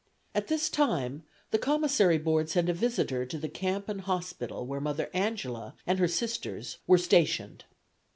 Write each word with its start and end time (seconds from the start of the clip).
At 0.33 0.47
this 0.47 0.67
time 0.67 1.21
the 1.51 1.59
Commissary 1.59 2.17
Board 2.17 2.49
sent 2.49 2.69
a 2.69 2.73
visitor 2.73 3.23
to 3.27 3.37
the 3.37 3.47
camp 3.47 3.87
and 3.87 4.01
hospital 4.01 4.65
where 4.65 4.81
Mother 4.81 5.11
Angela 5.13 5.75
and 5.85 5.99
her 5.99 6.07
Sisters 6.07 6.79
were 6.87 6.97
stationed. 6.97 7.65